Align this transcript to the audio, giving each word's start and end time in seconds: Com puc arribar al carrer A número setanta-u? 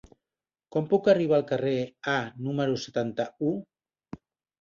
Com 0.75 0.85
puc 0.93 1.09
arribar 1.11 1.35
al 1.37 1.43
carrer 1.51 1.73
A 2.13 2.15
número 2.47 2.79
setanta-u? 2.85 3.53